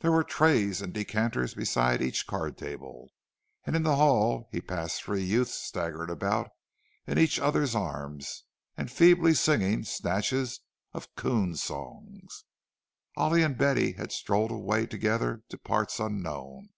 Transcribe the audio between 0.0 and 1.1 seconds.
There were trays and